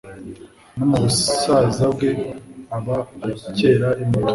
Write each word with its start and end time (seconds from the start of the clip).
no 0.75 0.85
mu 0.89 0.97
busaza 1.03 1.85
bwe 1.93 2.09
aba 2.77 2.97
akera 3.49 3.89
imbuto 4.03 4.29